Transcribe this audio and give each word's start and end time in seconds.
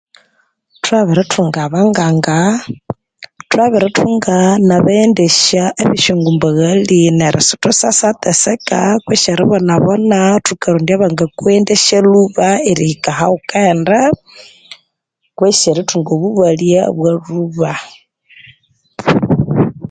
Thawabirithunga 0.83 1.59
abanganga 1.67 2.37
thubirithungaa 3.51 4.49
nabaghendesya 4.67 5.63
abe 5.81 5.95
syangumbaghali 6.03 6.99
neryo 7.19 7.41
sithathasyatteseka 7.47 8.79
kwesi 9.03 9.25
eribonabona 9.33 10.19
thukarondya 10.45 10.93
abangakughendesya 10.95 11.97
lhuba 12.11 12.47
erihika 12.71 13.09
ahaghukaghenda 13.15 13.99
kwesi 15.37 15.63
erithunga 15.71 16.11
obubalya 16.17 16.83
bwa 16.97 17.09
lhuba 17.25 17.73